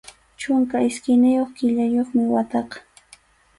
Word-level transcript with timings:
Chunka 0.39 0.77
iskayniyuq 0.89 1.49
killayuqmi 1.57 2.23
wataqa. 2.33 2.77